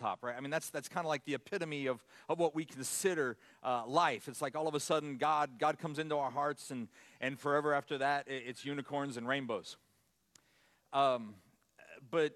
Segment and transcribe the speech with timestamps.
[0.00, 0.34] mountaintop, right?
[0.36, 3.86] I mean, that's, that's kind of like the epitome of, of what we consider uh,
[3.86, 4.28] life.
[4.28, 6.88] It's like all of a sudden God, God comes into our hearts, and,
[7.20, 9.76] and forever after that, it's unicorns and rainbows.
[10.92, 11.34] Um,
[12.10, 12.34] but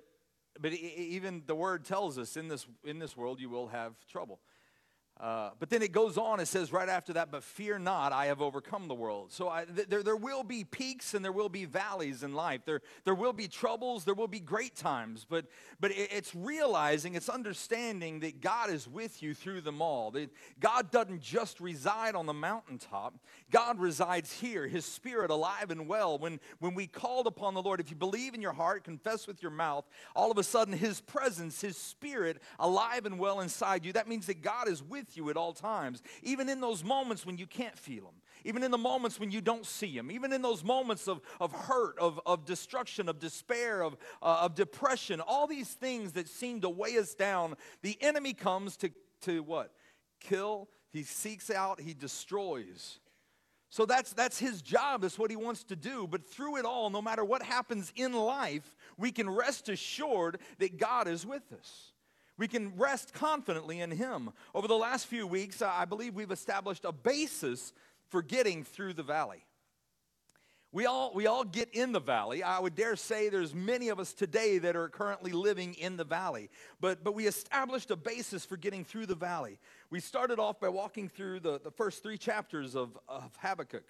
[0.61, 4.39] but even the word tells us in this, in this world you will have trouble.
[5.21, 8.27] Uh, but then it goes on, it says right after that, but fear not, I
[8.27, 9.31] have overcome the world.
[9.31, 12.63] So I, th- there, there will be peaks and there will be valleys in life.
[12.64, 15.25] There, there will be troubles, there will be great times.
[15.27, 15.46] But,
[15.79, 20.11] but it, it's realizing, it's understanding that God is with you through them all.
[20.11, 23.14] That God doesn't just reside on the mountaintop,
[23.53, 26.19] God resides here, His Spirit alive and well.
[26.19, 29.43] When, when we called upon the Lord, if you believe in your heart, confess with
[29.43, 29.85] your mouth,
[30.17, 34.27] all of a sudden His presence, His Spirit alive and well inside you, that means
[34.27, 37.47] that God is with with you at all times, even in those moments when you
[37.47, 40.64] can't feel Him, even in the moments when you don't see Him, even in those
[40.64, 45.69] moments of, of hurt, of, of destruction, of despair, of, uh, of depression, all these
[45.69, 47.55] things that seem to weigh us down.
[47.83, 48.91] The enemy comes to,
[49.22, 49.72] to what?
[50.20, 53.00] Kill, he seeks out, he destroys.
[53.69, 55.02] So that's, that's his job.
[55.02, 56.06] That's what he wants to do.
[56.06, 60.78] But through it all, no matter what happens in life, we can rest assured that
[60.78, 61.94] God is with us.
[62.36, 64.30] We can rest confidently in Him.
[64.54, 67.72] Over the last few weeks, I believe we've established a basis
[68.08, 69.44] for getting through the valley.
[70.72, 72.42] We all, we all get in the valley.
[72.42, 76.02] I would dare say there's many of us today that are currently living in the
[76.02, 76.50] valley.
[76.80, 79.60] But, but we established a basis for getting through the valley.
[79.91, 83.84] We started off by walking through the, the first three chapters of, of Habakkuk.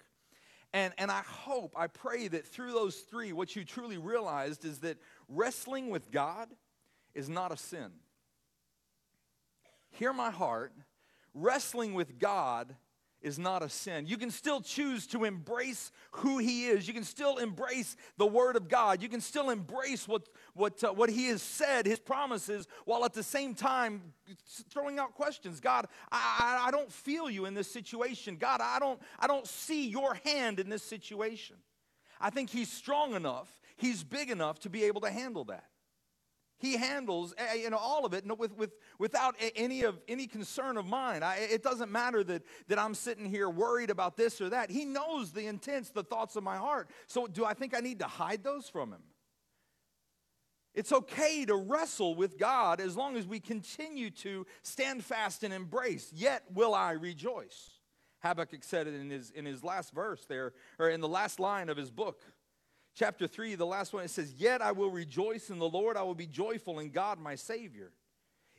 [0.73, 4.81] And, and I hope, I pray that through those three, what you truly realized is
[4.81, 6.49] that wrestling with God
[7.15, 7.89] is not a sin
[9.95, 10.73] hear my heart,
[11.33, 12.75] wrestling with God
[13.25, 14.05] is not a sin.
[14.05, 16.87] You can still choose to embrace who He is.
[16.87, 19.01] You can still embrace the Word of God.
[19.01, 23.13] You can still embrace what, what, uh, what He has said, His promises, while at
[23.13, 24.13] the same time
[24.69, 25.59] throwing out questions.
[25.59, 28.35] God, I, I, I don't feel you in this situation.
[28.35, 31.55] God, I don't, I don't see your hand in this situation.
[32.21, 35.65] I think He's strong enough, He's big enough to be able to handle that.
[36.57, 40.25] He handles eh, eh, you know, all of it with, with, without any, of, any
[40.25, 41.21] concern of mine.
[41.21, 44.71] I, it doesn't matter that, that I'm sitting here worried about this or that.
[44.71, 46.89] He knows the intents, the thoughts of my heart.
[47.07, 49.03] So, do I think I need to hide those from Him?
[50.73, 55.53] It's okay to wrestle with God as long as we continue to stand fast and
[55.53, 56.11] embrace.
[56.13, 57.79] Yet will I rejoice.
[58.21, 61.69] Habakkuk said it in his, in his last verse there, or in the last line
[61.69, 62.21] of his book
[62.95, 66.03] chapter 3, the last one, it says, Yet I will rejoice in the Lord, I
[66.03, 67.91] will be joyful in God my Savior.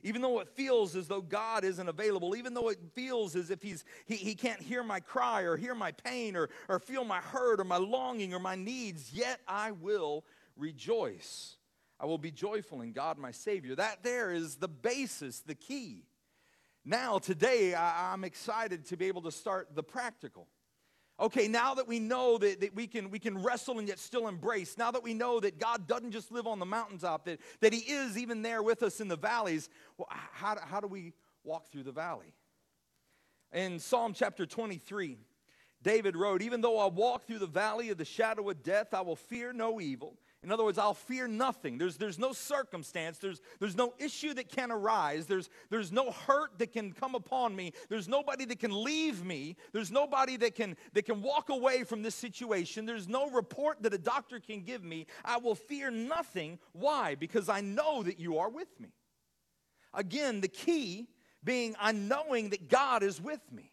[0.03, 3.63] Even though it feels as though God isn't available, even though it feels as if
[3.63, 7.17] he's, he, he can't hear my cry or hear my pain or, or feel my
[7.17, 10.23] hurt or my longing or my needs, yet I will
[10.55, 11.57] rejoice.
[11.99, 13.73] I will be joyful in God my Savior.
[13.73, 16.03] That there is the basis, the key.
[16.85, 20.47] Now, today, I, I'm excited to be able to start the practical.
[21.19, 24.27] Okay, now that we know that, that we, can, we can wrestle and yet still
[24.27, 27.73] embrace, now that we know that God doesn't just live on the mountaintop, that, that
[27.73, 31.13] He is even there with us in the valleys, well, how, how do we
[31.43, 32.33] walk through the valley?
[33.51, 35.17] In Psalm chapter 23,
[35.81, 39.01] David wrote, Even though I walk through the valley of the shadow of death, I
[39.01, 41.77] will fear no evil in other words, I'll fear nothing.
[41.77, 46.59] There's, there's no circumstance, there's, there's no issue that can arise, there's, there's no hurt
[46.59, 50.77] that can come upon me, there's nobody that can leave me, there's nobody that can,
[50.93, 54.83] that can walk away from this situation, there's no report that a doctor can give
[54.83, 55.07] me.
[55.25, 56.59] I will fear nothing.
[56.71, 57.15] Why?
[57.15, 58.93] Because I know that you are with me.
[59.93, 61.07] Again, the key
[61.43, 63.71] being I'm knowing that God is with me.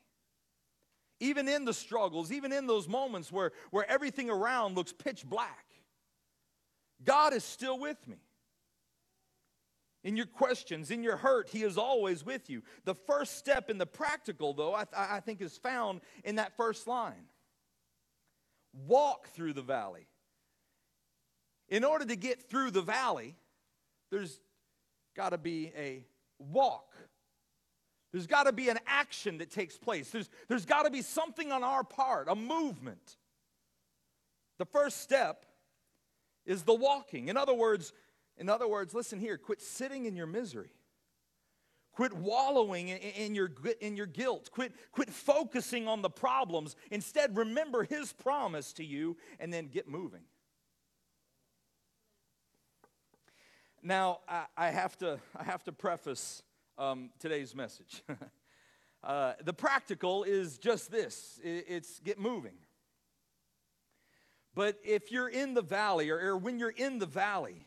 [1.25, 5.65] Even in the struggles, even in those moments where, where everything around looks pitch black.
[7.03, 8.19] God is still with me.
[10.03, 12.63] In your questions, in your hurt, He is always with you.
[12.85, 16.59] The first step in the practical, though, I, th- I think is found in that
[16.59, 17.25] first line
[18.87, 20.07] walk through the valley.
[21.71, 23.35] In order to get through the valley,
[24.11, 24.41] there's
[25.17, 26.05] got to be a
[26.39, 26.94] walk.
[28.15, 30.11] There's got to be an action that takes place.
[30.11, 33.17] There's, there's got to be something on our part, a movement.
[34.57, 35.45] The first step
[36.47, 37.27] is the walking.
[37.27, 37.93] In other words,
[38.37, 40.71] in other words, listen here, quit sitting in your misery.
[41.91, 43.51] Quit wallowing in, in, your,
[43.81, 44.49] in your guilt.
[44.53, 46.77] Quit, quit focusing on the problems.
[46.93, 50.23] Instead, remember his promise to you and then get moving.
[53.83, 56.45] Now, I, I have, to, I have to preface
[56.79, 58.03] um, today's message.
[59.05, 62.55] uh, the practical is just this it's get moving.
[64.55, 67.67] But if you're in the valley, or, or when you're in the valley,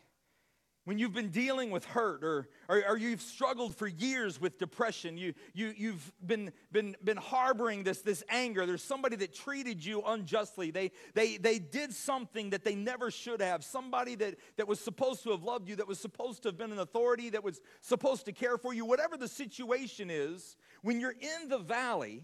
[0.88, 5.18] when you've been dealing with hurt or, or, or, you've struggled for years with depression
[5.18, 8.66] you, you, you've been, been, been harboring this, this anger.
[8.66, 10.72] There's somebody that treated you unjustly.
[10.72, 13.66] They, they, they did something that they never should have.
[13.66, 16.72] Somebody that, that was supposed to have loved you that was supposed to have been
[16.72, 18.86] an authority that was supposed to care for you.
[18.86, 22.24] Whatever the situation is when you're in the valley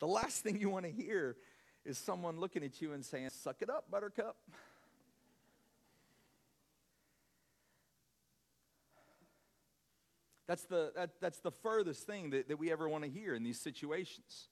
[0.00, 1.36] the last thing you want to hear
[1.84, 4.36] is someone looking at you and saying suck it up buttercup
[10.48, 13.44] That's the, that, that's the furthest thing that, that we ever want to hear in
[13.44, 14.48] these situations.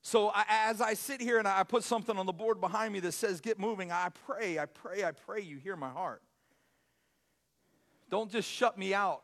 [0.00, 3.00] So I, as I sit here and I put something on the board behind me
[3.00, 6.22] that says, Get moving, I pray, I pray, I pray you hear my heart.
[8.10, 9.22] Don't just shut me out.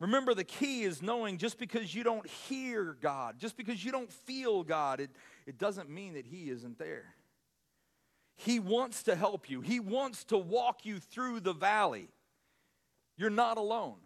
[0.00, 4.12] Remember, the key is knowing just because you don't hear God, just because you don't
[4.12, 5.10] feel God, it,
[5.46, 7.14] it doesn't mean that He isn't there.
[8.34, 12.08] He wants to help you, He wants to walk you through the valley.
[13.22, 13.98] You're not alone.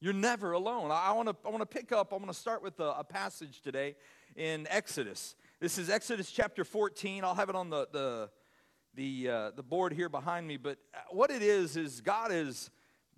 [0.00, 0.92] You're never alone.
[0.92, 3.02] I want to I want to pick up, I want to start with a, a,
[3.02, 3.96] passage today
[4.36, 5.34] in Exodus.
[5.58, 7.24] This is Exodus chapter 14.
[7.24, 8.30] I'll have it on the, the,
[8.94, 10.56] the, uh, the board here behind me.
[10.56, 12.70] But uh, what it is, is God is.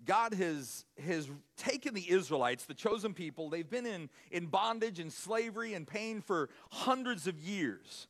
[0.05, 5.13] God has, has taken the Israelites, the chosen people, they've been in, in bondage and
[5.13, 8.07] slavery and pain for hundreds of years.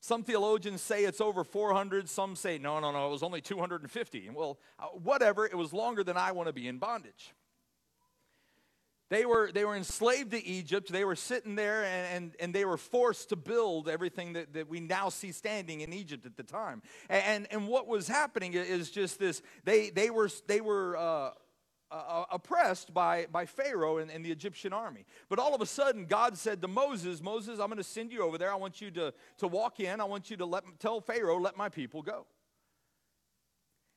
[0.00, 2.08] Some theologians say it's over 400.
[2.08, 4.30] Some say, no, no, no, it was only 250.
[4.30, 7.34] Well, uh, whatever, it was longer than I want to be in bondage.
[9.10, 10.90] They were, they were enslaved to Egypt.
[10.90, 14.70] They were sitting there and, and, and they were forced to build everything that, that
[14.70, 16.80] we now see standing in Egypt at the time.
[17.10, 21.30] And, and what was happening is just this they, they were, they were uh,
[21.90, 25.04] uh, oppressed by, by Pharaoh and, and, the Egyptian army.
[25.28, 28.22] But all of a sudden, God said to Moses, Moses, I'm going to send you
[28.22, 28.52] over there.
[28.52, 30.00] I want you to, to walk in.
[30.00, 32.26] I want you to let, tell Pharaoh, let my people go.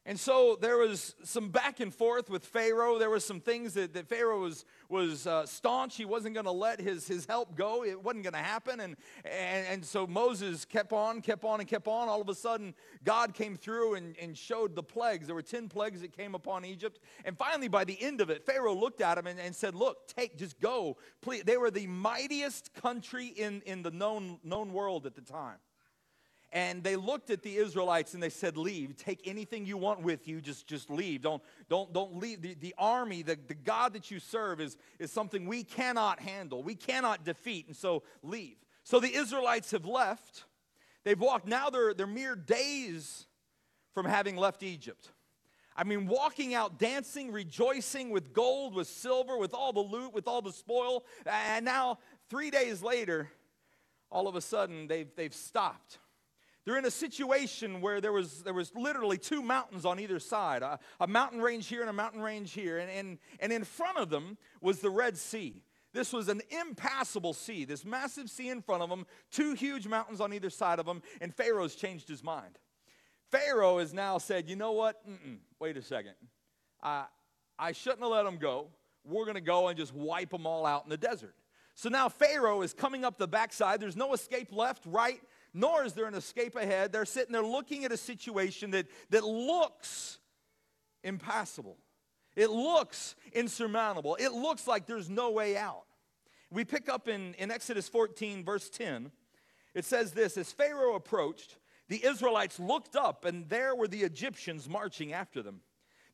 [0.05, 2.99] And so there was some back and forth with Pharaoh.
[2.99, 5.95] There were some things that, that Pharaoh was, was uh, staunch.
[5.95, 7.85] He wasn't going to let his, his help go.
[7.85, 8.81] It wasn't going to happen.
[8.81, 12.09] And, and, and so Moses kept on, kept on, and kept on.
[12.09, 12.73] All of a sudden,
[13.05, 15.27] God came through and, and showed the plagues.
[15.27, 16.99] There were 10 plagues that came upon Egypt.
[17.23, 20.09] And finally, by the end of it, Pharaoh looked at him and, and said, Look,
[20.09, 20.97] take, just go.
[21.21, 21.43] Please.
[21.43, 25.59] They were the mightiest country in, in the known, known world at the time
[26.53, 28.95] and they looked at the Israelites and they said, Leave.
[28.95, 31.23] Take anything you want with you, just, just leave.
[31.23, 32.43] Don't, don't, don't leave.
[32.43, 36.61] The, the army, the, the God that you serve, is, is something we cannot handle,
[36.63, 38.55] we cannot defeat, and so leave.
[38.83, 40.45] So the Israelites have left.
[41.03, 43.25] They've walked, now they're, they're mere days
[43.93, 45.11] from having left Egypt.
[45.75, 50.27] I mean, walking out, dancing, rejoicing with gold, with silver, with all the loot, with
[50.27, 51.03] all the spoil.
[51.25, 51.97] And now,
[52.29, 53.31] three days later,
[54.11, 55.97] all of a sudden, they've, they've stopped.
[56.65, 60.61] They're in a situation where there was, there was literally two mountains on either side
[60.61, 62.79] a, a mountain range here and a mountain range here.
[62.79, 65.61] And, and, and in front of them was the Red Sea.
[65.93, 70.21] This was an impassable sea, this massive sea in front of them, two huge mountains
[70.21, 72.57] on either side of them, and Pharaoh's changed his mind.
[73.29, 75.07] Pharaoh has now said, you know what?
[75.07, 76.13] Mm-mm, wait a second.
[76.81, 77.05] I,
[77.59, 78.69] I shouldn't have let them go.
[79.05, 81.35] We're going to go and just wipe them all out in the desert.
[81.75, 83.79] So now Pharaoh is coming up the backside.
[83.79, 85.21] There's no escape left, right,
[85.53, 86.91] nor is there an escape ahead.
[86.91, 90.19] They're sitting there looking at a situation that, that looks
[91.03, 91.77] impassable.
[92.35, 94.15] It looks insurmountable.
[94.19, 95.85] It looks like there's no way out.
[96.49, 99.11] We pick up in, in Exodus 14, verse 10.
[99.73, 101.57] It says this As Pharaoh approached,
[101.89, 105.61] the Israelites looked up, and there were the Egyptians marching after them.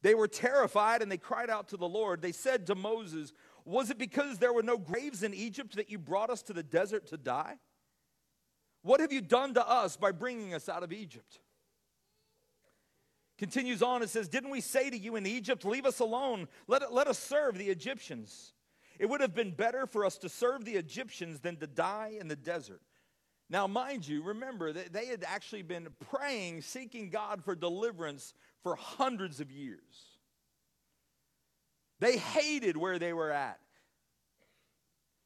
[0.02, 2.22] They were terrified and they cried out to the Lord.
[2.22, 3.34] They said to Moses,
[3.66, 6.64] Was it because there were no graves in Egypt that you brought us to the
[6.64, 7.58] desert to die?
[8.82, 11.40] What have you done to us by bringing us out of Egypt?
[13.38, 16.94] Continues on, it says, Didn't we say to you in Egypt, Leave us alone, let,
[16.94, 18.54] let us serve the Egyptians?
[19.00, 22.28] It would have been better for us to serve the Egyptians than to die in
[22.28, 22.82] the desert.
[23.50, 28.76] Now, mind you, remember that they had actually been praying, seeking God for deliverance for
[28.76, 30.20] hundreds of years.
[32.00, 33.60] They hated where they were at.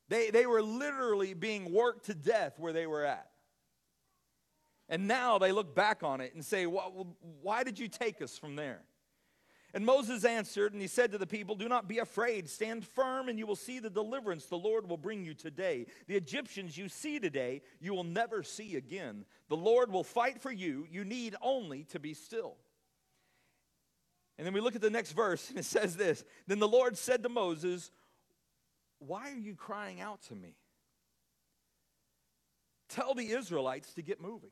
[0.08, 3.28] They, they were literally being worked to death where they were at.
[4.90, 8.56] And now they look back on it and say, Why did you take us from
[8.56, 8.82] there?
[9.76, 12.48] And Moses answered, and he said to the people, Do not be afraid.
[12.48, 15.88] Stand firm, and you will see the deliverance the Lord will bring you today.
[16.08, 19.26] The Egyptians you see today, you will never see again.
[19.50, 20.86] The Lord will fight for you.
[20.92, 22.58] You need only to be still.
[24.38, 26.96] And then we look at the next verse, and it says this Then the Lord
[26.96, 27.90] said to Moses,
[29.00, 30.56] Why are you crying out to me?
[32.90, 34.52] Tell the Israelites to get moving.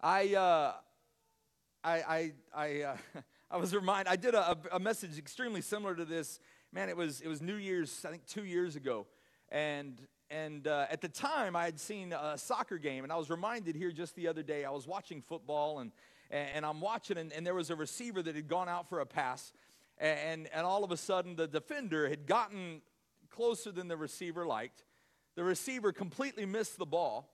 [0.00, 0.72] I, uh,
[1.82, 2.96] I, I, I, uh,
[3.50, 6.38] I was reminded, I did a, a message extremely similar to this.
[6.72, 9.06] Man, it was, it was New Year's, I think two years ago.
[9.48, 10.00] And,
[10.30, 13.74] and uh, at the time, I had seen a soccer game, and I was reminded
[13.74, 15.90] here just the other day, I was watching football, and,
[16.30, 19.06] and I'm watching, and, and there was a receiver that had gone out for a
[19.06, 19.52] pass,
[19.96, 22.82] and, and all of a sudden, the defender had gotten
[23.30, 24.84] closer than the receiver liked.
[25.34, 27.30] The receiver completely missed the ball.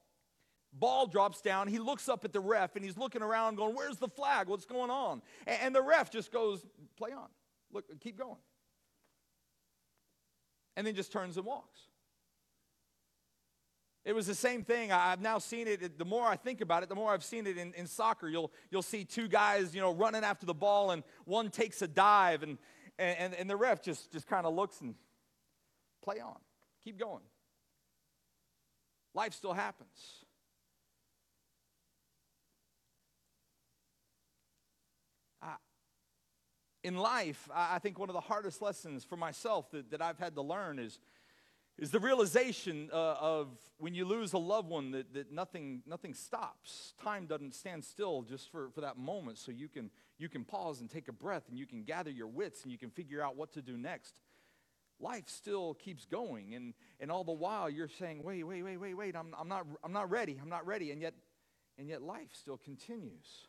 [0.76, 1.68] Ball drops down.
[1.68, 4.48] He looks up at the ref and he's looking around, going, Where's the flag?
[4.48, 5.22] What's going on?
[5.46, 6.64] And the ref just goes,
[6.96, 7.28] Play on.
[7.72, 8.36] Look, keep going.
[10.76, 11.80] And then just turns and walks.
[14.04, 14.92] It was the same thing.
[14.92, 15.98] I've now seen it.
[15.98, 18.28] The more I think about it, the more I've seen it in, in soccer.
[18.28, 21.88] You'll, you'll see two guys, you know, running after the ball, and one takes a
[21.88, 22.58] dive, and,
[22.98, 24.94] and, and the ref just, just kind of looks and
[26.02, 26.36] play on.
[26.84, 27.22] Keep going.
[29.14, 30.23] Life still happens.
[36.84, 40.34] In life, I think one of the hardest lessons for myself that, that I've had
[40.34, 41.00] to learn is,
[41.78, 43.48] is the realization uh, of
[43.78, 46.92] when you lose a loved one that, that nothing, nothing stops.
[47.02, 50.80] Time doesn't stand still just for, for that moment, so you can, you can pause
[50.80, 53.34] and take a breath and you can gather your wits and you can figure out
[53.34, 54.20] what to do next.
[55.00, 58.94] Life still keeps going, and, and all the while you're saying, wait, wait, wait, wait,
[58.94, 61.14] wait, I'm, I'm, not, I'm not ready, I'm not ready, and yet,
[61.78, 63.48] and yet life still continues.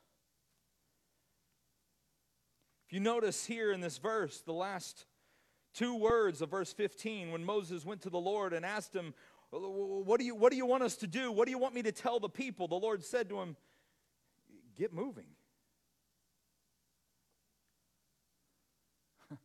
[2.88, 5.06] If you notice here in this verse, the last
[5.74, 9.14] two words of verse 15, when Moses went to the Lord and asked him,
[9.52, 11.32] what do, you, what do you want us to do?
[11.32, 12.68] What do you want me to tell the people?
[12.68, 13.56] The Lord said to him,
[14.76, 15.28] Get moving.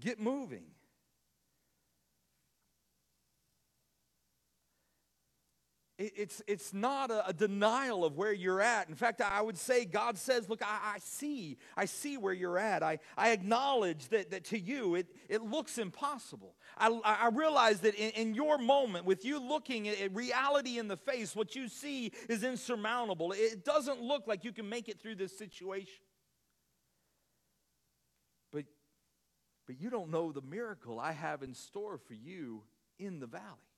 [0.00, 0.64] Get moving.
[5.98, 8.88] It's, it's not a, a, denial of where you're at.
[8.88, 12.58] In fact, I would say God says, Look, I, I, see, I see where you're
[12.58, 12.82] at.
[12.82, 16.56] I, I acknowledge that, that to you it, it looks impossible.
[16.78, 20.96] I, I realize that in, in your moment, with you looking at reality in the
[20.96, 23.32] face, what you see is insurmountable.
[23.32, 26.04] It doesn't look like you can make it through this situation.
[28.50, 28.64] But,
[29.66, 32.62] but you don't know the miracle I have in store for you
[32.98, 33.71] in the valley.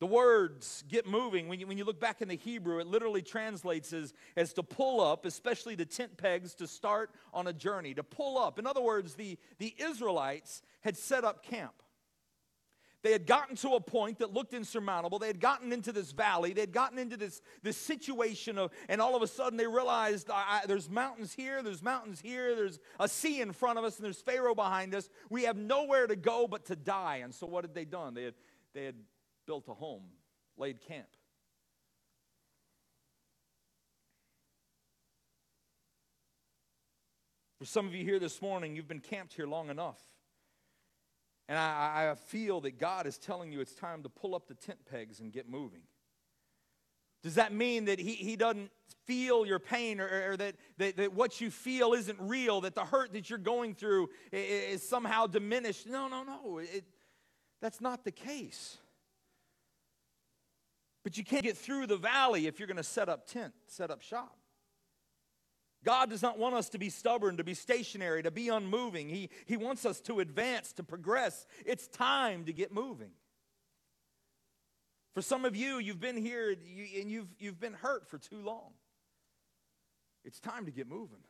[0.00, 1.48] The words get moving.
[1.48, 4.62] When you, when you look back in the Hebrew, it literally translates as, as to
[4.62, 8.60] pull up, especially the tent pegs to start on a journey, to pull up.
[8.60, 11.82] In other words, the, the Israelites had set up camp.
[13.02, 15.18] They had gotten to a point that looked insurmountable.
[15.18, 16.52] They had gotten into this valley.
[16.52, 20.30] They had gotten into this, this situation of, and all of a sudden they realized
[20.30, 23.96] I, I, there's mountains here, there's mountains here, there's a sea in front of us,
[23.96, 25.08] and there's Pharaoh behind us.
[25.30, 27.20] We have nowhere to go but to die.
[27.22, 28.14] And so what had they done?
[28.14, 28.34] They had,
[28.74, 28.96] they had
[29.48, 30.02] built a home,
[30.58, 31.08] laid camp.
[37.58, 39.98] For some of you here this morning, you've been camped here long enough.
[41.48, 44.54] And I, I, feel that God is telling you it's time to pull up the
[44.54, 45.80] tent pegs and get moving.
[47.22, 48.70] Does that mean that He, he doesn't
[49.06, 52.84] feel your pain or, or that, that, that, what you feel isn't real, that the
[52.84, 55.86] hurt that you're going through is, somehow diminished?
[55.86, 56.58] No, no, no.
[56.58, 56.84] It,
[57.62, 58.76] that's not the case.
[61.08, 63.90] But you can't get through the valley if you're going to set up tent, set
[63.90, 64.36] up shop.
[65.82, 69.08] God does not want us to be stubborn, to be stationary, to be unmoving.
[69.08, 71.46] He, he wants us to advance, to progress.
[71.64, 73.12] It's time to get moving.
[75.14, 78.72] For some of you, you've been here and you've, you've been hurt for too long.
[80.26, 81.24] It's time to get moving.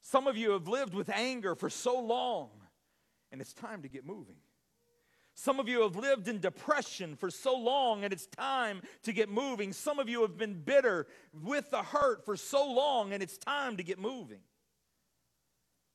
[0.00, 2.50] Some of you have lived with anger for so long,
[3.30, 4.38] and it's time to get moving.
[5.34, 9.30] Some of you have lived in depression for so long and it's time to get
[9.30, 9.72] moving.
[9.72, 13.76] Some of you have been bitter with the hurt for so long and it's time
[13.78, 14.40] to get moving.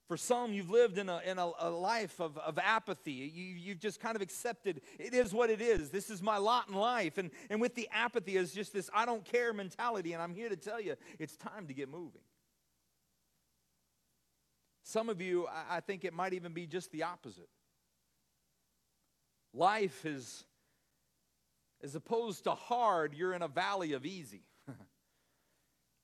[0.08, 3.12] For some, you've lived in a, in a, a life of, of apathy.
[3.12, 5.90] You, you've just kind of accepted it is what it is.
[5.90, 7.18] This is my lot in life.
[7.18, 10.14] And, and with the apathy is just this I don't care mentality.
[10.14, 12.22] And I'm here to tell you it's time to get moving.
[14.84, 17.50] Some of you, I, I think it might even be just the opposite.
[19.54, 20.46] Life is,
[21.84, 24.44] as opposed to hard, you're in a valley of easy.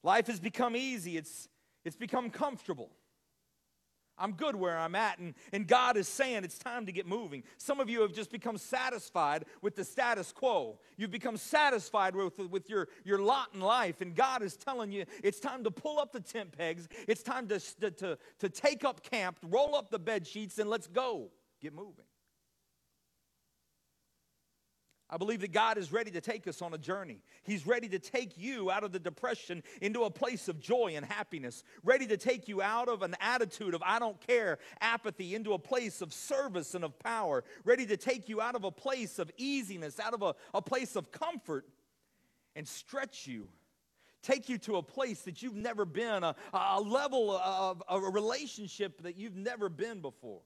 [0.04, 1.48] Life has become easy, it's,
[1.86, 2.92] it's become comfortable.
[4.18, 7.44] I'm good where I'm at, and, and God is saying it's time to get moving.
[7.58, 10.80] Some of you have just become satisfied with the status quo.
[10.98, 15.06] You've become satisfied with, with your, your lot in life, and God is telling you
[15.24, 18.86] it's time to pull up the tent pegs, it's time to, to, to, to take
[18.86, 21.32] up camp, roll up the bed sheets, and let's go.
[21.60, 22.06] Get moving.
[25.14, 27.20] I believe that God is ready to take us on a journey.
[27.44, 31.06] He's ready to take you out of the depression into a place of joy and
[31.06, 35.54] happiness, ready to take you out of an attitude of I don't care, apathy, into
[35.54, 39.20] a place of service and of power, ready to take you out of a place
[39.20, 41.68] of easiness, out of a, a place of comfort,
[42.56, 43.48] and stretch you.
[44.24, 49.04] Take you to a place that you've never been, a, a level of a relationship
[49.04, 50.42] that you've never been before.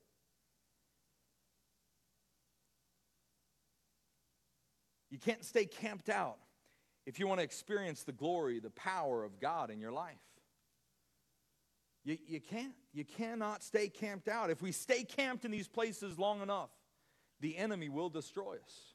[5.18, 6.38] You can't stay camped out
[7.08, 10.14] if you want to experience the glory, the power of God in your life.
[12.06, 12.76] You, you can't.
[12.94, 14.52] You cannot stay camped out.
[14.52, 16.70] If we stay camped in these places long enough,
[17.40, 18.94] the enemy will destroy us.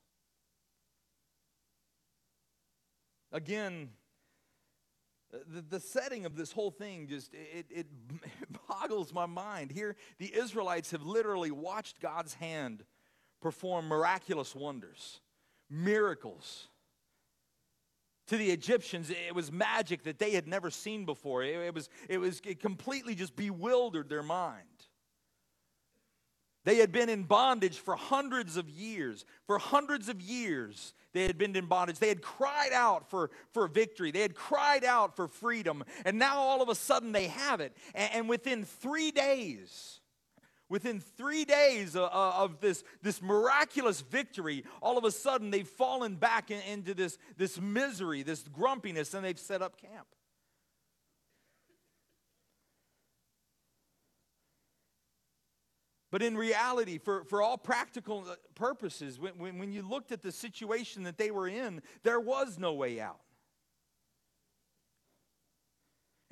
[3.32, 3.88] Again,
[5.32, 7.86] the, the setting of this whole thing just it, it,
[8.48, 12.84] it boggles my mind here the israelites have literally watched god's hand
[13.40, 15.22] perform miraculous wonders
[15.72, 16.68] miracles.
[18.28, 21.42] To the Egyptians, it was magic that they had never seen before.
[21.42, 24.66] It, it was, it was it completely just bewildered their mind.
[26.64, 29.24] They had been in bondage for hundreds of years.
[29.46, 31.98] For hundreds of years, they had been in bondage.
[31.98, 34.12] They had cried out for, for victory.
[34.12, 35.82] They had cried out for freedom.
[36.04, 37.76] And now all of a sudden they have it.
[37.94, 40.00] And, and within three days,
[40.72, 45.68] Within three days uh, uh, of this, this miraculous victory, all of a sudden they've
[45.68, 50.06] fallen back into this, this misery, this grumpiness, and they've set up camp.
[56.10, 60.22] But in reality, for, for all practical uh, purposes, when, when, when you looked at
[60.22, 63.20] the situation that they were in, there was no way out.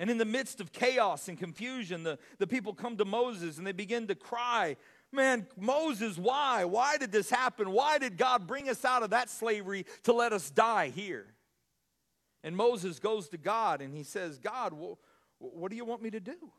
[0.01, 3.67] And in the midst of chaos and confusion, the, the people come to Moses and
[3.67, 4.75] they begin to cry,
[5.11, 6.65] Man, Moses, why?
[6.65, 7.69] Why did this happen?
[7.69, 11.27] Why did God bring us out of that slavery to let us die here?
[12.43, 14.97] And Moses goes to God and he says, God, wh-
[15.37, 16.51] what do you want me to do?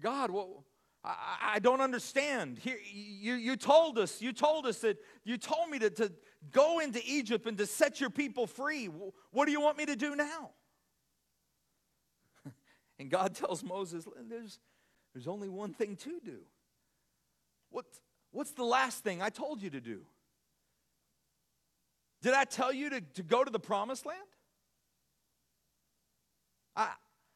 [0.00, 0.64] God, well,
[1.04, 2.58] I, I don't understand.
[2.58, 6.10] Here, you, you told us, you told us that you told me to, to
[6.52, 8.86] go into Egypt and to set your people free.
[8.86, 10.52] What do you want me to do now?
[12.98, 14.58] And God tells Moses, there's,
[15.14, 16.38] there's only one thing to do.
[17.70, 18.00] What's,
[18.32, 20.02] what's the last thing I told you to do?
[22.22, 24.18] Did I tell you to, to go to the promised land?
[26.74, 26.90] I,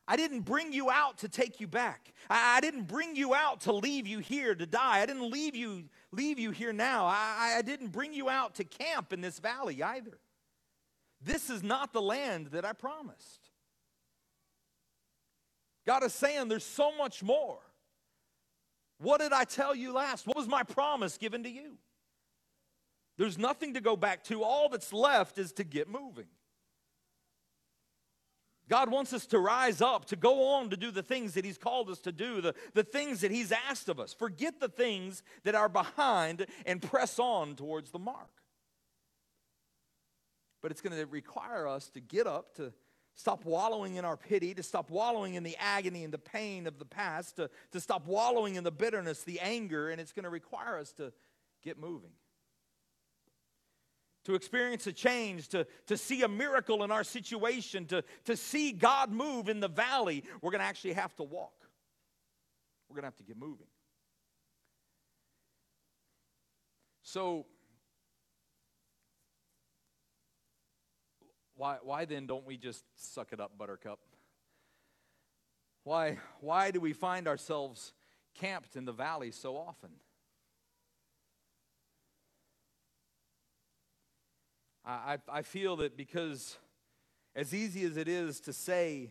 [0.09, 2.13] I didn't bring you out to take you back.
[2.29, 5.01] I, I didn't bring you out to leave you here to die.
[5.01, 7.07] I didn't leave you, leave you here now.
[7.07, 10.19] I, I didn't bring you out to camp in this valley either.
[11.23, 13.50] This is not the land that I promised.
[15.91, 17.59] God is saying there's so much more.
[18.99, 20.25] What did I tell you last?
[20.25, 21.79] What was my promise given to you?
[23.19, 24.45] There's nothing to go back to.
[24.45, 26.29] All that's left is to get moving.
[28.69, 31.59] God wants us to rise up, to go on to do the things that He's
[31.59, 34.15] called us to do, the, the things that He's asked of us.
[34.15, 38.31] Forget the things that are behind and press on towards the mark.
[40.63, 42.73] But it's going to require us to get up, to
[43.15, 46.79] stop wallowing in our pity, to stop wallowing in the agony and the pain of
[46.79, 50.31] the past, to, to stop wallowing in the bitterness, the anger, and it's going to
[50.31, 51.13] require us to
[51.63, 52.11] get moving.
[54.25, 58.73] To experience a change, to, to see a miracle in our situation, to, to see
[58.73, 61.53] God move in the valley, we're going to actually have to walk.
[62.89, 63.67] We're going to have to get moving.
[67.03, 67.47] So,
[71.61, 73.99] Why, why then don't we just suck it up, Buttercup?
[75.85, 77.93] Why, why do we find ourselves
[78.35, 79.91] camped in the valley so often?
[84.87, 86.57] I, I feel that because,
[87.37, 89.11] as easy as it is to say,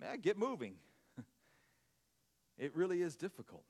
[0.00, 0.74] man, get moving,
[2.58, 3.64] it really is difficult.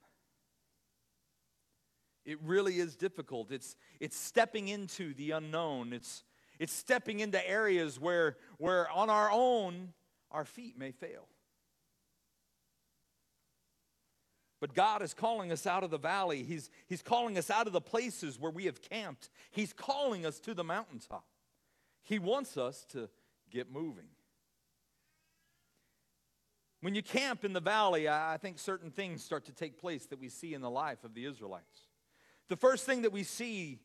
[2.25, 3.51] It really is difficult.
[3.51, 5.93] It's, it's stepping into the unknown.
[5.93, 6.23] It's,
[6.59, 9.93] it's stepping into areas where, where on our own,
[10.31, 11.27] our feet may fail.
[14.59, 16.43] But God is calling us out of the valley.
[16.43, 19.29] He's, he's calling us out of the places where we have camped.
[19.51, 21.23] He's calling us to the mountaintop.
[22.03, 23.09] He wants us to
[23.49, 24.09] get moving.
[26.81, 30.19] When you camp in the valley, I think certain things start to take place that
[30.19, 31.87] we see in the life of the Israelites.
[32.47, 33.79] The first thing that we see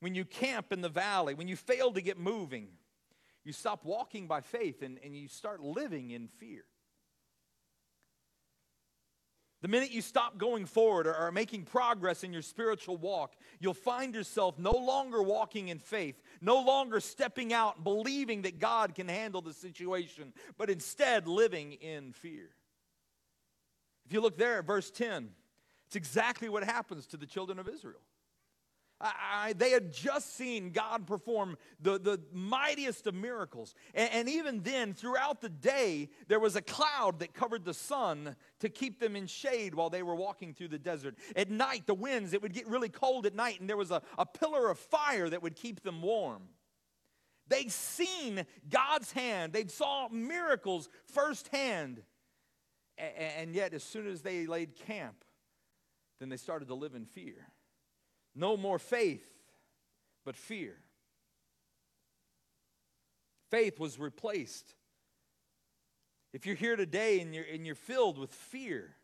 [0.00, 2.68] when you camp in the valley, when you fail to get moving,
[3.44, 6.64] you stop walking by faith and, and you start living in fear.
[9.62, 13.74] The minute you stop going forward or, or, making progress in your spiritual walk, you'll
[13.74, 19.08] find yourself no longer walking in faith, no longer stepping out believing that God can
[19.08, 22.50] handle the situation, but instead living in fear.
[24.04, 25.30] If you look there at verse 10,
[25.86, 28.02] it's exactly what happens to the children of Israel.
[28.98, 33.74] I, they had just seen God perform the, the mightiest of miracles.
[33.94, 38.36] And, and even then, throughout the day, there was a cloud that covered the sun
[38.60, 41.16] to keep them in shade while they were walking through the desert.
[41.34, 44.00] At night, the winds, it would get really cold at night, and there was a,
[44.16, 46.44] a pillar of fire that would keep them warm.
[47.48, 52.02] They'd seen God's hand, they'd saw miracles firsthand.
[52.98, 55.22] And yet, as soon as they laid camp,
[56.18, 57.46] then they started to live in fear.
[58.36, 59.26] No more faith,
[60.24, 60.76] but fear.
[63.50, 64.74] Faith was replaced.
[66.34, 68.94] If you're here today and you're, and you're filled with fear,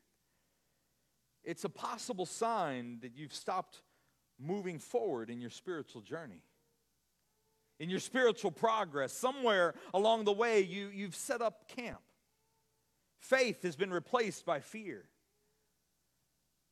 [1.43, 3.81] it's a possible sign that you've stopped
[4.39, 6.43] moving forward in your spiritual journey.
[7.81, 12.01] In your spiritual progress, somewhere along the way, you, you've set up camp.
[13.19, 15.05] Faith has been replaced by fear.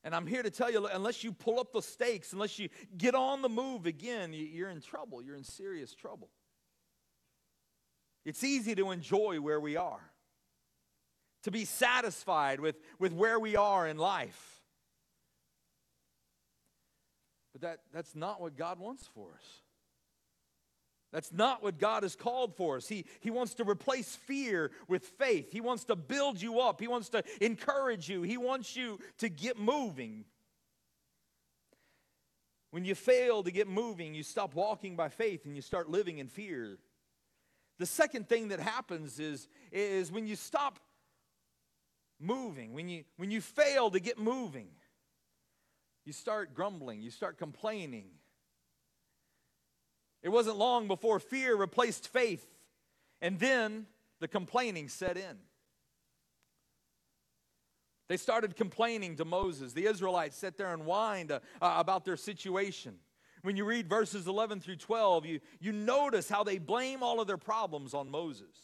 [0.03, 3.15] And I'm here to tell you unless you pull up the stakes, unless you get
[3.15, 5.23] on the move again, you're in trouble.
[5.23, 6.31] You're in serious trouble.
[8.25, 10.11] It's easy to enjoy where we are,
[11.45, 14.61] to be satisfied with, with where we are in life.
[17.53, 19.47] But that, that's not what God wants for us.
[21.13, 22.87] That's not what God has called for us.
[22.87, 25.51] He, he wants to replace fear with faith.
[25.51, 26.81] He wants to build you up.
[26.81, 28.23] He wants to encourage you.
[28.23, 30.25] He wants you to get moving.
[32.71, 36.19] When you fail to get moving, you stop walking by faith and you start living
[36.19, 36.79] in fear.
[37.81, 40.79] The second thing that happens is, is when you stop
[42.21, 44.69] moving, when you, when you fail to get moving,
[46.05, 48.07] you start grumbling, you start complaining,
[50.23, 52.47] it wasn't long before fear replaced faith,
[53.21, 53.87] and then
[54.21, 55.39] the complaining set in.
[58.09, 59.73] They started complaining to Moses.
[59.73, 62.97] The Israelites sat there and whined uh, uh, about their situation.
[63.43, 67.29] When you read verses 11 through 12, you, you notice how they blame all of
[67.29, 68.57] their problems on Moses.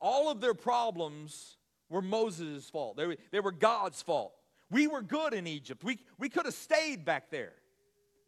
[0.00, 1.56] All of their problems
[1.90, 4.32] were Moses' fault, they were, they were God's fault.
[4.70, 7.52] We were good in Egypt, we, we could have stayed back there.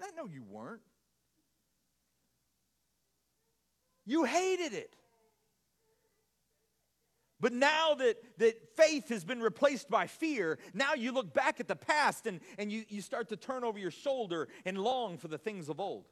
[0.03, 0.83] I know you weren't.
[4.07, 4.97] You hated it.
[7.39, 11.69] But now that, that faith has been replaced by fear, now you look back at
[11.69, 15.29] the past and, and you, you start to turn over your shoulder and long for
[15.29, 16.07] the things of old.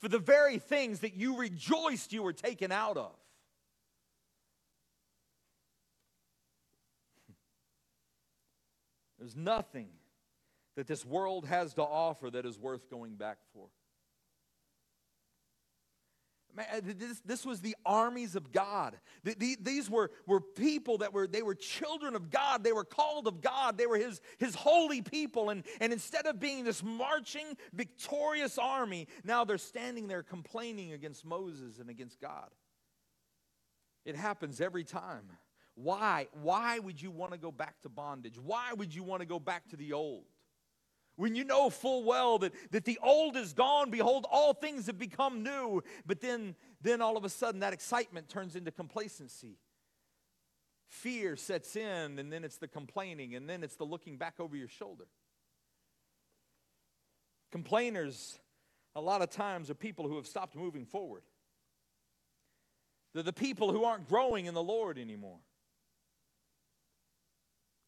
[0.00, 3.14] For the very things that you rejoiced you were taken out of.
[9.18, 9.88] There's nothing
[10.76, 13.68] that this world has to offer that is worth going back for.
[16.58, 18.96] Uh, this, this was the armies of God.
[19.24, 22.64] These were, were people that were, they were children of God.
[22.64, 23.76] They were called of God.
[23.76, 25.50] They were his, his holy people.
[25.50, 31.24] And, and instead of being this marching, victorious army, now they're standing there complaining against
[31.24, 32.48] Moses and against God.
[34.04, 35.24] It happens every time.
[35.74, 36.28] Why?
[36.32, 38.38] Why would you want to go back to bondage?
[38.38, 40.24] Why would you want to go back to the old?
[41.16, 44.98] When you know full well that, that the old is gone, behold, all things have
[44.98, 45.82] become new.
[46.04, 49.56] But then, then all of a sudden, that excitement turns into complacency.
[50.88, 54.56] Fear sets in, and then it's the complaining, and then it's the looking back over
[54.56, 55.06] your shoulder.
[57.50, 58.38] Complainers,
[58.94, 61.22] a lot of times, are people who have stopped moving forward.
[63.14, 65.38] They're the people who aren't growing in the Lord anymore.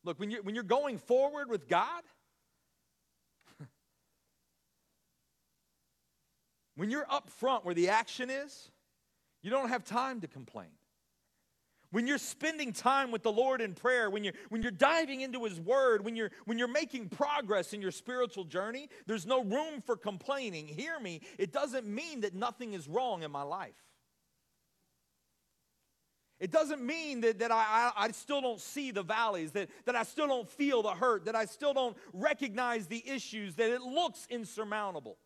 [0.03, 2.03] Look, when you're, when you're going forward with God,
[6.79, 8.71] When you're up front where the action is,
[9.43, 10.69] you don't have time to complain.
[11.91, 15.43] When you're spending time with the Lord in prayer, when you're, when you're diving into
[15.43, 19.83] His Word, when you're, when you're making progress in your spiritual journey, there's no room
[19.85, 20.69] for complaining.
[20.69, 23.75] Hear me, it doesn't mean that nothing is wrong in my life.
[26.39, 30.05] It doesn't mean that, that I, I, still don't see the valleys, that, that I
[30.05, 34.29] still don't feel the hurt, that I still don't recognize the issues, that it looks
[34.31, 35.19] insurmountable.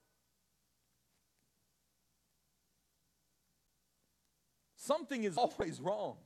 [4.83, 6.17] Something is always wrong.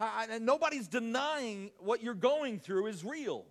[0.00, 3.46] I, and nobody's denying what you're going through is real.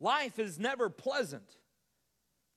[0.00, 1.56] Life is never pleasant.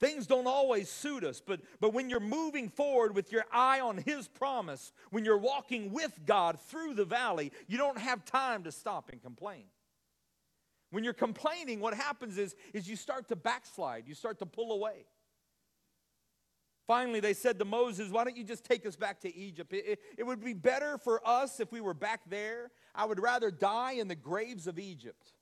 [0.02, 3.98] Things don't always suit us, but, but when you're moving forward with your eye on
[3.98, 8.72] His promise, when you're walking with God through the valley, you don't have time to
[8.74, 9.66] stop and complain.
[10.92, 14.74] When you're complaining, what happens is, is you start to backslide, you start to pull
[14.74, 15.06] away.
[16.88, 19.74] Finally, they said to Moses, Why don't you just take us back to Egypt?
[19.74, 22.70] It, it, it, would be better for us if we were back there.
[22.94, 25.34] I would rather die in the graves of Egypt.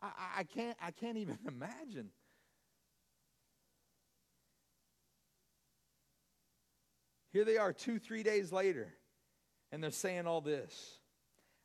[0.00, 2.10] I, I, can't, I can't even imagine.
[7.32, 8.94] Here they are two, three days later,
[9.72, 10.98] and they're saying all this.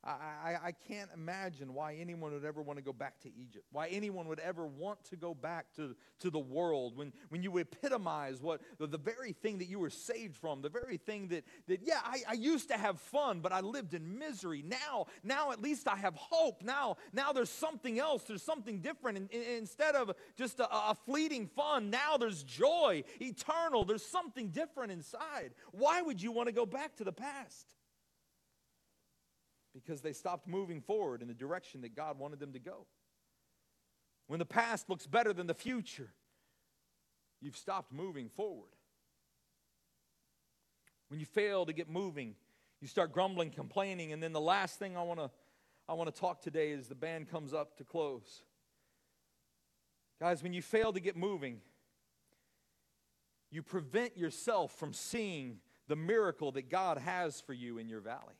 [0.01, 3.89] I, I, can't imagine why anyone would ever want to go back to Egypt, why
[3.89, 8.41] anyone would ever want to go back to, to the world when, when you epitomize
[8.41, 11.81] what the, the very thing that you were saved from, the very thing that, that
[11.83, 14.63] yeah, I, I used to have fun, but I lived in misery.
[14.65, 16.63] Now, now at least I have hope.
[16.63, 19.17] Now, now there's something else, there's something different.
[19.17, 23.83] And, and instead of just a, a fleeting fun, now there's joy, eternal.
[23.83, 25.51] There's something different inside.
[25.73, 27.67] Why would you want to go back to the past?
[29.83, 32.85] Because they stopped moving forward in the direction that God wanted them to go.
[34.27, 36.11] When the past looks better than the future,
[37.41, 38.69] you've stopped moving forward.
[41.09, 42.35] When you fail to get moving,
[42.81, 45.31] you start grumbling, complaining, and then the last thing I want to
[45.87, 48.43] I want to talk today is the band comes up to close.
[50.19, 51.61] Guys, when you fail to get moving,
[53.49, 58.35] you prevent yourself from seeing the miracle that God has for you in your valley.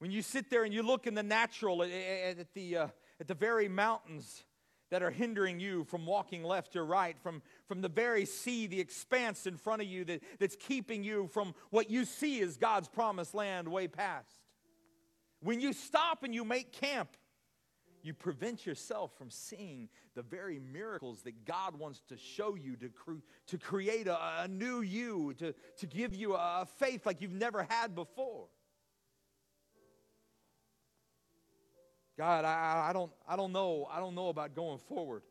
[0.00, 2.88] When you sit there and you look in the natural at, at the, uh,
[3.20, 4.44] at the very mountains
[4.90, 8.80] that are hindering you from walking left or right, from, from the very sea, the
[8.80, 12.88] expanse in front of you that, that's keeping you from what you see as God's
[12.88, 14.40] promised land way past.
[15.42, 17.10] When you stop and you make camp,
[18.02, 22.88] you prevent yourself from seeing the very miracles that God wants to show you to,
[22.88, 27.34] cre- to create a, a new you, to, to give you a faith like you've
[27.34, 28.46] never had before.
[32.20, 33.88] God, I, I, don't, I don't know.
[33.90, 35.22] I don't know about going forward.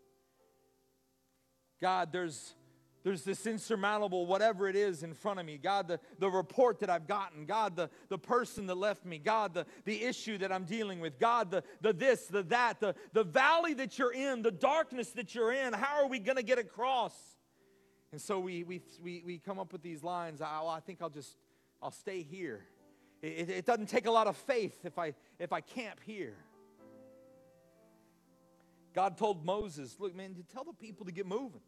[1.80, 2.56] God, there's,
[3.04, 5.60] there's this insurmountable whatever it is in front of me.
[5.62, 7.45] God, the, the report that I've gotten.
[7.45, 9.19] God, the, the person that left me.
[9.19, 11.19] God, the, the issue that I'm dealing with.
[11.19, 15.36] God, the, the this, the that, the, the valley that you're in, the darkness that
[15.36, 15.73] you're in.
[15.73, 17.13] How are we going to get across?
[18.12, 20.41] And so we, we, we, we come up with these lines.
[20.41, 21.38] I, I think I'll just,
[21.84, 22.65] I'll stay here.
[23.21, 26.36] It, it, it doesn't take a lot of faith if I, if I camp here.
[29.00, 31.62] God told Moses, Look, man, to tell the people to get moving.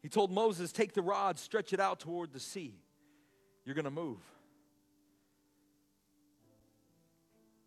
[0.00, 2.78] He told Moses, Take the rod, stretch it out toward the sea.
[3.64, 4.20] You're going to move.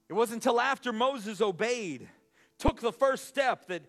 [0.08, 2.08] It wasn't until after Moses obeyed,
[2.58, 3.82] took the first step, that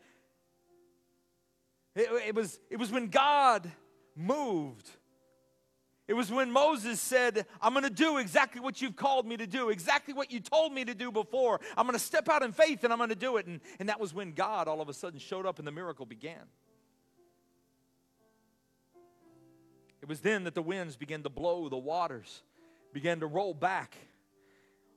[1.94, 3.70] it, it, was, it was when God
[4.16, 4.90] moved
[6.10, 9.46] it was when Moses said, I'm going to do exactly what you've called me to
[9.46, 11.60] do, exactly what you told me to do before.
[11.76, 13.46] I'm going to step out in faith and I'm going to do it.
[13.46, 16.04] And, and that was when God all of a sudden showed up and the miracle
[16.04, 16.40] began.
[20.02, 22.42] It was then that the winds began to blow, the waters
[22.92, 23.94] began to roll back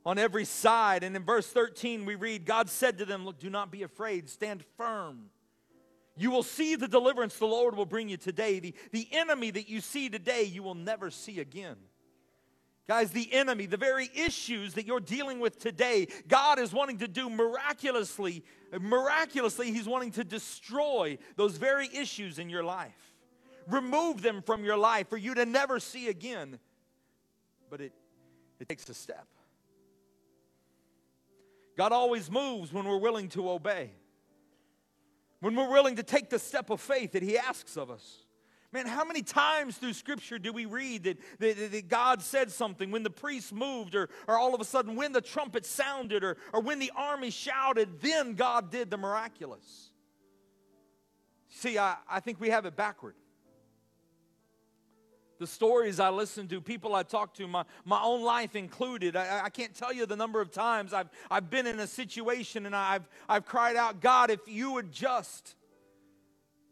[0.08, 1.04] on every side.
[1.04, 4.32] And in verse 13, we read, God said to them, Look, do not be afraid,
[4.32, 5.30] stand firm
[6.16, 8.60] you will see the deliverance the Lord will bring you today.
[8.60, 11.78] The, the enemy that you see today, you will never see again.
[12.88, 17.08] Guys, the enemy, the very issues that you're dealing with today, God is wanting to
[17.08, 18.44] do miraculously,
[18.80, 23.14] miraculously, He's wanting to destroy those very issues in your life.
[23.68, 26.60] Remove them from your life for you to never see again.
[27.70, 27.94] But it,
[28.60, 29.26] it takes a step.
[31.78, 33.92] God always moves when we're willing to obey
[35.44, 38.26] when we're willing to take the step of faith that He asks of us.
[38.72, 42.92] Man, how many times through Scripture do we read that, that, that, God said something
[42.92, 46.38] when the priest moved, or, or all of a sudden when the trumpet sounded, or,
[46.54, 49.92] or when the army shouted, then God did the miraculous?
[51.50, 53.16] See, I, I think we have it backward
[55.40, 59.16] the stories I listen to, people I talk to, my, my own life included.
[59.16, 62.66] I, I can't tell you the number of times I've, I've been in a situation
[62.66, 65.56] and I've, I've cried out, God, if you would just,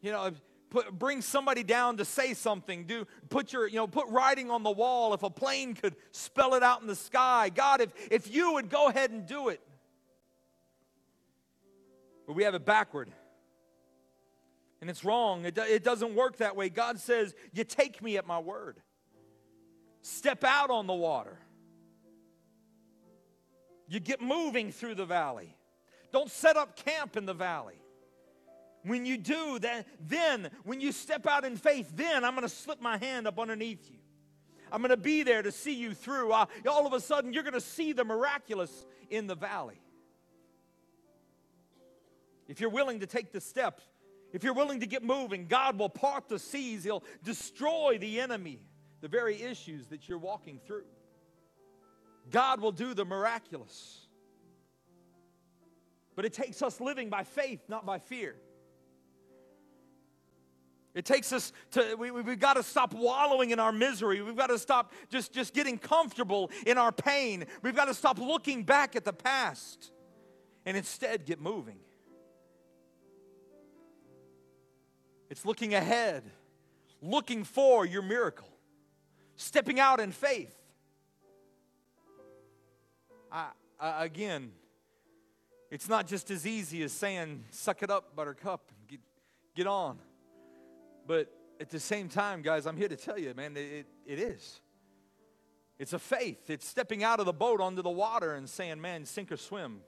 [0.01, 0.31] you know,
[0.69, 4.63] put, bring somebody down to say something, do put your, you know, put writing on
[4.63, 7.49] the wall, if a plane could spell it out in the sky.
[7.53, 9.61] God, if, if you would go ahead and do it.
[12.25, 13.11] But we have it backward.
[14.81, 15.45] And it's wrong.
[15.45, 16.69] It, it doesn't work that way.
[16.69, 18.81] God says, You take me at my word.
[20.01, 21.37] Step out on the water.
[23.87, 25.55] You get moving through the valley.
[26.11, 27.81] Don't set up camp in the valley.
[28.83, 32.53] When you do, then, then when you step out in faith, then I'm going to
[32.53, 33.97] slip my hand up underneath you.
[34.71, 36.31] I'm going to be there to see you through.
[36.31, 39.79] All of a sudden, you're going to see the miraculous in the valley.
[42.47, 43.83] If you're willing to take the steps,
[44.33, 46.83] if you're willing to get moving, God will part the seas.
[46.83, 48.59] He'll destroy the enemy,
[49.01, 50.85] the very issues that you're walking through.
[52.29, 54.07] God will do the miraculous.
[56.15, 58.35] But it takes us living by faith, not by fear.
[60.93, 64.21] It takes us to, we, we've got to stop wallowing in our misery.
[64.21, 67.45] We've got to stop just, just getting comfortable in our pain.
[67.61, 69.91] We've got to stop looking back at the past
[70.65, 71.79] and instead get moving.
[75.31, 76.23] It's looking ahead,
[77.01, 78.49] looking for your miracle,
[79.37, 80.53] stepping out in faith.
[83.31, 84.51] I, again,
[85.69, 88.99] it's not just as easy as saying, suck it up, buttercup, get,
[89.55, 89.99] get on.
[91.07, 94.59] But at the same time, guys, I'm here to tell you, man, it, it is.
[95.79, 96.49] It's a faith.
[96.49, 99.79] It's stepping out of the boat onto the water and saying, man, sink or swim.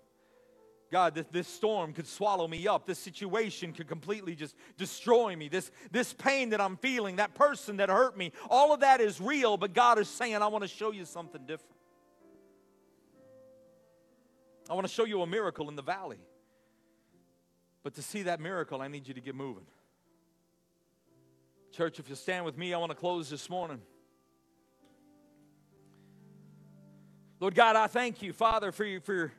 [0.94, 2.86] God, this, this storm could swallow me up.
[2.86, 5.48] This situation could completely just destroy me.
[5.48, 9.20] This, this pain that I'm feeling, that person that hurt me, all of that is
[9.20, 11.76] real, but God is saying, I want to show you something different.
[14.70, 16.20] I want to show you a miracle in the valley.
[17.82, 19.66] But to see that miracle, I need you to get moving.
[21.72, 23.82] Church, if you stand with me, I want to close this morning.
[27.40, 29.32] Lord God, I thank you, Father, for, you, for your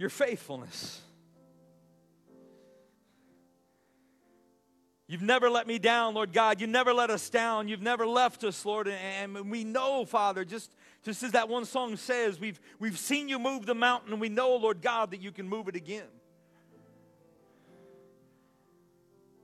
[0.00, 1.02] your faithfulness.
[5.06, 6.58] You've never let me down, Lord God.
[6.58, 7.68] You never let us down.
[7.68, 8.88] You've never left us, Lord.
[8.88, 13.38] And we know, Father, just, just as that one song says, we've, we've seen you
[13.38, 16.06] move the mountain, we know, Lord God, that you can move it again.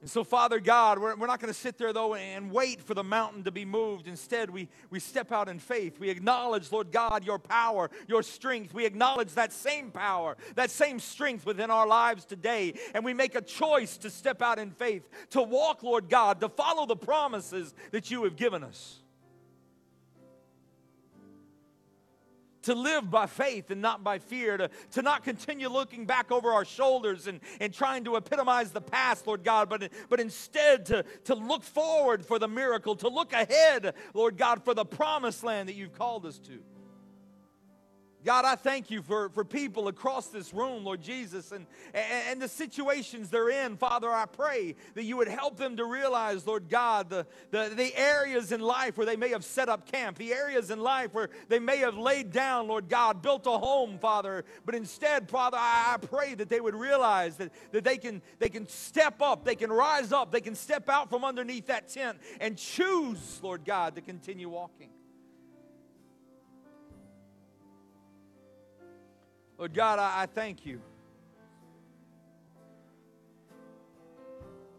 [0.06, 2.94] And so, Father God, we're, we're not going to sit there, though, and wait for
[2.94, 4.06] the mountain to be moved.
[4.06, 5.98] Instead, we, we step out in faith.
[5.98, 8.72] We acknowledge, Lord God, your power, your strength.
[8.72, 12.74] We acknowledge that same power, that same strength within our lives today.
[12.94, 16.48] And we make a choice to step out in faith, to walk, Lord God, to
[16.50, 19.00] follow the promises that you have given us.
[22.66, 26.52] To live by faith and not by fear, to, to not continue looking back over
[26.52, 31.04] our shoulders and, and trying to epitomize the past, Lord God, but, but instead to,
[31.24, 35.68] to look forward for the miracle, to look ahead, Lord God, for the promised land
[35.68, 36.58] that you've called us to.
[38.26, 42.48] God, I thank you for, for people across this room, Lord Jesus, and, and, the
[42.48, 43.76] situations they're in.
[43.76, 47.96] Father, I pray that you would help them to realize, Lord God, the, the, the
[47.96, 51.30] areas in life where they may have set up camp, the areas in life where
[51.48, 54.44] they may have laid down, Lord God, built a home, Father.
[54.64, 58.48] But instead, Father, I, I pray that they would realize that, that they, can, they
[58.48, 62.18] can step up, they can rise up, they can step out from underneath that tent
[62.40, 64.95] and choose, Lord God, to continue walking.
[69.58, 70.80] Lord God, I, I thank you.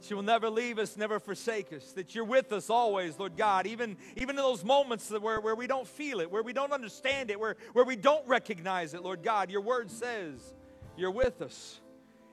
[0.02, 1.92] She will never leave us, never forsake us.
[1.94, 3.68] That you're with us always, Lord God.
[3.68, 7.30] Even, even in those moments where, where we don't feel it, where we don't understand
[7.30, 10.54] it, where, where we don't recognize it, Lord God, your word says
[10.96, 11.82] you're with us.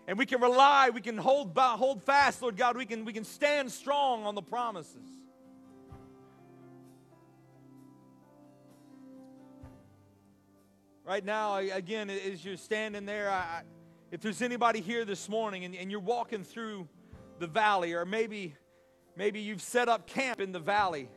[0.06, 2.76] And we can rely, we can hold, hold fast, Lord God.
[2.76, 5.08] We can, we can stand strong on the promises.
[11.06, 13.60] Right now, again, as you're standing there, I,
[14.10, 16.88] if there's anybody here this morning and, and you're walking through
[17.38, 18.56] the valley, or maybe,
[19.14, 21.10] maybe you've set up camp in the valley,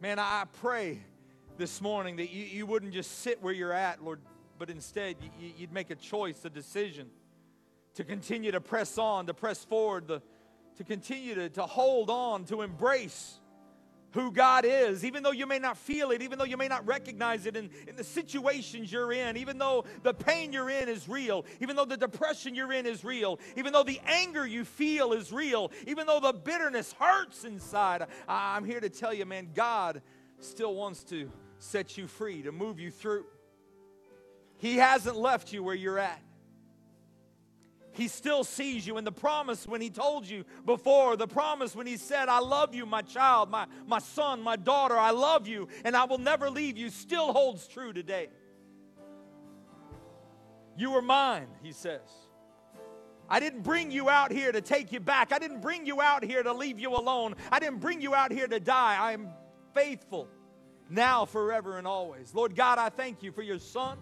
[0.00, 1.00] man, I pray
[1.58, 4.20] this morning that you, you wouldn't just sit where you're at, Lord,
[4.56, 7.08] but instead you, you'd make a choice, a decision
[7.94, 10.22] to continue to press on, to press forward, the,
[10.76, 13.40] to continue to, to hold on, to embrace
[14.16, 16.86] who God is, even though you may not feel it, even though you may not
[16.86, 21.06] recognize it in, in the situations you're in, even though the pain you're in is
[21.06, 25.12] real, even though the depression you're in is real, even though the anger you feel
[25.12, 30.00] is real, even though the bitterness hurts inside, I'm here to tell you, man, God
[30.40, 33.26] still wants to set you free, to move you through.
[34.56, 36.22] He hasn't left you where you're at.
[37.96, 38.98] He still sees you.
[38.98, 42.74] And the promise when He told you before, the promise when He said, I love
[42.74, 46.50] you, my child, my, my son, my daughter, I love you, and I will never
[46.50, 48.28] leave you, still holds true today.
[50.76, 52.02] You are mine, He says.
[53.28, 55.32] I didn't bring you out here to take you back.
[55.32, 57.34] I didn't bring you out here to leave you alone.
[57.50, 58.96] I didn't bring you out here to die.
[58.96, 59.30] I am
[59.74, 60.28] faithful
[60.88, 62.34] now, forever, and always.
[62.34, 63.98] Lord God, I thank you for your son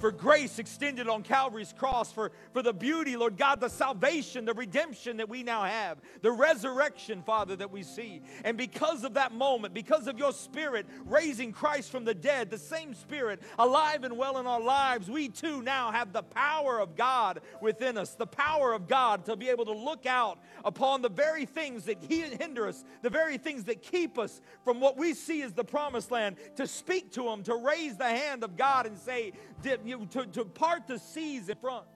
[0.00, 4.54] for grace extended on Calvary's cross, for, for the beauty, Lord God, the salvation, the
[4.54, 8.22] redemption that we now have, the resurrection, Father, that we see.
[8.42, 12.58] And because of that moment, because of your Spirit raising Christ from the dead, the
[12.58, 16.96] same Spirit alive and well in our lives, we too now have the power of
[16.96, 21.10] God within us, the power of God to be able to look out upon the
[21.10, 25.42] very things that hinder us, the very things that keep us from what we see
[25.42, 28.98] as the promised land, to speak to them, to raise the hand of God and
[28.98, 29.32] say,
[29.90, 31.86] you, to, to part the seas in front.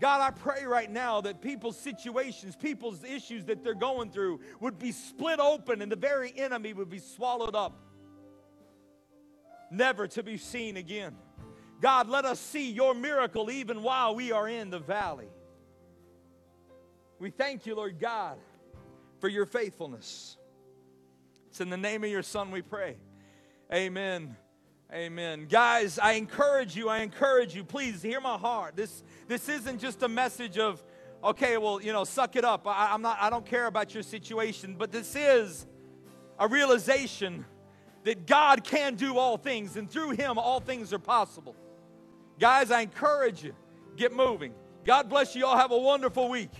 [0.00, 4.78] God, I pray right now that people's situations, people's issues that they're going through would
[4.78, 7.78] be split open and the very enemy would be swallowed up,
[9.70, 11.16] never to be seen again.
[11.80, 15.28] God, let us see your miracle even while we are in the valley.
[17.18, 18.38] We thank you, Lord God,
[19.20, 20.36] for your faithfulness.
[21.48, 22.96] It's in the name of your Son we pray.
[23.72, 24.36] Amen.
[24.94, 25.46] Amen.
[25.50, 28.76] Guys, I encourage you, I encourage you, please hear my heart.
[28.76, 30.84] This, this isn't just a message of,
[31.24, 32.64] okay, well, you know, suck it up.
[32.64, 35.66] I, I'm not, I don't care about your situation, but this is
[36.38, 37.44] a realization
[38.04, 41.56] that God can do all things, and through Him, all things are possible.
[42.38, 43.52] Guys, I encourage you,
[43.96, 44.54] get moving.
[44.84, 45.56] God bless you all.
[45.56, 46.52] Have a wonderful week.